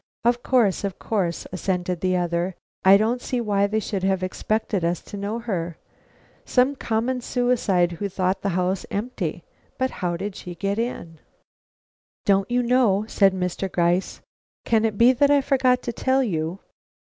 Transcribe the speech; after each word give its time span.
"Of 0.25 0.41
course, 0.41 0.83
of 0.83 0.97
course," 0.97 1.45
assented 1.51 2.01
the 2.01 2.15
other. 2.17 2.55
"I 2.83 2.97
don't 2.97 3.21
see 3.21 3.39
why 3.39 3.67
they 3.67 3.79
should 3.79 4.01
have 4.01 4.23
expected 4.23 4.83
us 4.83 4.99
to 5.03 5.15
know 5.15 5.37
her. 5.37 5.77
Some 6.43 6.75
common 6.75 7.21
suicide 7.21 7.91
who 7.91 8.09
thought 8.09 8.41
the 8.41 8.49
house 8.57 8.83
empty 8.89 9.43
But 9.77 9.91
how 10.01 10.17
did 10.17 10.35
she 10.35 10.55
get 10.55 10.79
in?" 10.79 11.19
"Don't 12.25 12.49
you 12.49 12.63
know?" 12.63 13.05
said 13.07 13.31
Mr. 13.35 13.71
Gryce. 13.71 14.21
"Can 14.65 14.85
it 14.85 14.97
be 14.97 15.13
that 15.13 15.29
I 15.29 15.39
forgot 15.39 15.83
to 15.83 15.93
tell 15.93 16.23
you? 16.23 16.57